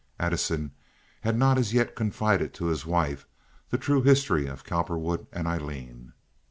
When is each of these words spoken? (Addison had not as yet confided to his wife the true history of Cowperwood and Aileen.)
(Addison 0.19 0.71
had 1.21 1.37
not 1.37 1.59
as 1.59 1.75
yet 1.75 1.95
confided 1.95 2.55
to 2.55 2.65
his 2.65 2.87
wife 2.87 3.27
the 3.69 3.77
true 3.77 4.01
history 4.01 4.47
of 4.47 4.63
Cowperwood 4.63 5.27
and 5.31 5.47
Aileen.) 5.47 6.13